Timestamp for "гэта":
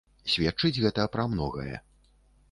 0.85-1.05